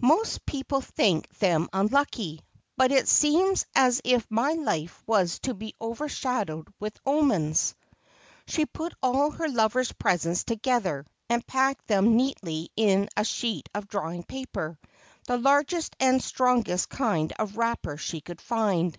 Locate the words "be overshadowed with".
5.54-6.96